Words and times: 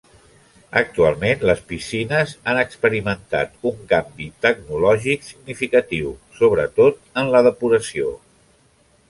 Actualment 0.79 1.43
les 1.49 1.59
piscines 1.71 2.33
han 2.53 2.61
experimentat 2.61 3.67
un 3.73 3.77
canvi 3.93 4.31
tecnològic 4.47 5.29
significatiu, 5.29 6.17
sobretot 6.41 7.23
en 7.23 7.31
la 7.37 7.45
depuració. 7.51 8.11